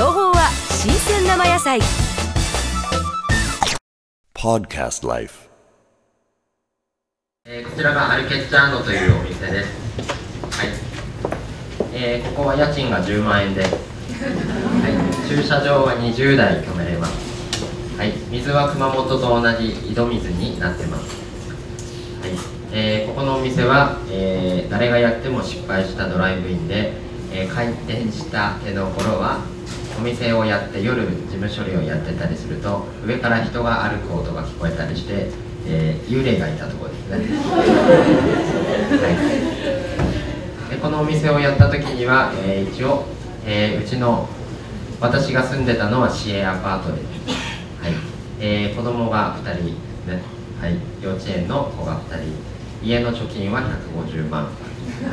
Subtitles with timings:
[0.00, 1.78] 生野菜
[4.32, 5.50] Podcast Life.
[7.44, 9.68] えーこちらがアルケッチャーノというお店です。
[10.58, 10.68] はい。
[11.92, 15.28] えーここは家賃が10万円で、はい。
[15.28, 17.98] 駐車場は20台止めれます。
[17.98, 18.12] はい。
[18.30, 21.14] 水は熊本と同じ井戸水になってます。
[22.22, 22.30] はい。
[22.72, 26.94] えーここのお店は、えー誰がやっても失敗したドライブインで、
[27.34, 29.59] えー開店したての頃は
[29.98, 35.30] お店をやって夜事務処理をやってたりすると上から人が歩く音が聞こえたりして、
[35.66, 37.16] えー幽霊がいたとこですね。
[37.16, 37.22] は
[40.68, 43.04] い、でこのお店をやった時には、えー一応、
[43.44, 44.28] えーうちの
[45.00, 47.04] 私が住んでたのは市営アパートです、
[47.82, 47.92] はい。
[48.40, 49.64] えー子供が2人、
[50.06, 50.22] ね。
[50.60, 52.34] はい、幼稚園の子が2人。
[52.82, 54.48] 家の貯金は150万、は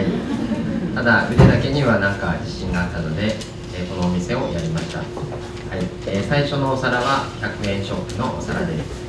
[0.00, 3.36] い、ただ腕だけにはなんか自信があったので、
[3.74, 5.06] えこのお店をやりました、はい。
[6.06, 9.02] え最初のお皿は100円ショップのお皿です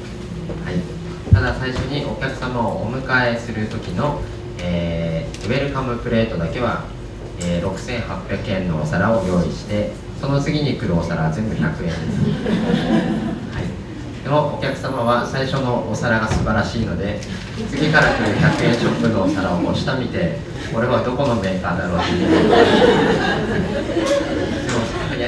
[0.66, 4.22] はい、ただ最初にお客様をお迎えする時の、
[4.60, 6.86] えウェルカムプレートだけは、
[7.40, 9.92] え6800円のお皿を用意して
[10.22, 11.92] その次に来るお皿は全部100円です、
[13.52, 17.20] はい、でもお客様は最初のお皿が素晴らしいので
[17.70, 20.38] 次から来る100円ショップのお皿をこう下見て
[20.74, 22.30] これはどこのメーカーだろうっていう。
[22.30, 24.03] でもそれをや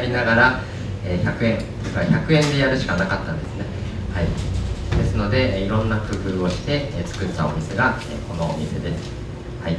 [0.05, 0.61] りながら、
[1.05, 3.65] えー100円とか100円でやるしかなかったんですね
[4.13, 4.55] はい
[4.97, 9.11] ですので、いろんな工夫をして、え作ったお店が、えこのお店です。
[9.61, 9.75] はい。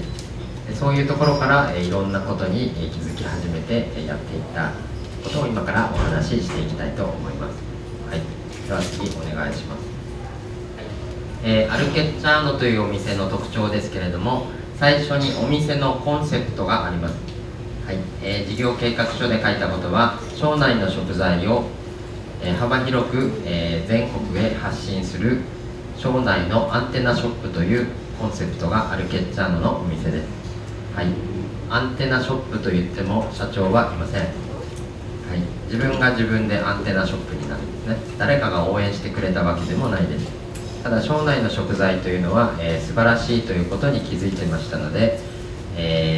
[0.69, 4.73] でそういうところから、えいろんなことに、え気づき始めて、えやっていった
[5.25, 7.57] ことを今からお話ししていきたいと思います。
[8.11, 8.21] はい。
[8.67, 9.87] では次お願いします。
[11.45, 14.47] えーアルケッチャーノというお店の特徴ですけれども
[14.81, 17.15] 最初にお店のコンセプトがあります、
[17.87, 17.97] はい。
[18.23, 21.65] えー事業計画書で書いたことは町内の食材を、
[22.43, 25.41] えー幅広く、えー全国へ発信する
[25.97, 27.87] 町内のアンテナショップという
[28.21, 30.27] コンセプトがアルケッチャーノのお店です、
[30.95, 31.07] はい、
[31.71, 34.21] アンテナショップといっても社長はいません。
[34.23, 34.27] は
[35.35, 37.97] い、自分が自分でアンテナショップになるんですね。
[38.19, 40.27] 誰かが応援してくれたわけでもないです。
[40.85, 45.19] ただ町内の食材というのは、えー素晴らしいということに気づいてましたので、
[45.77, 46.16] えー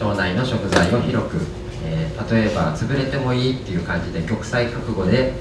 [0.00, 1.36] 町内の食材を広く、
[1.84, 5.32] えー例えば潰れてもいいっていう感じで玉砕覚悟で、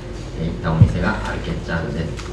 [0.42, 2.30] えー行ったお店がアルケッチャーです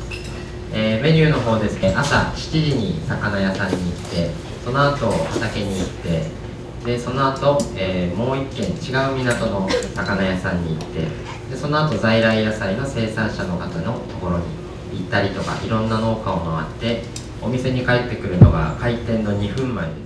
[0.72, 1.94] えーメニューの方ですね。
[1.96, 4.30] 朝7時に魚屋さんに行って
[4.64, 6.22] その後畑に行って
[6.84, 11.00] でその後、えーもう一軒違う港の魚屋さんに行って
[11.50, 14.44] でその後在来野菜の生産者の方のところに
[15.00, 17.04] 行ったりとかいろんな農家を回って
[17.42, 20.05] お店に帰ってくるのが開店の2分前です。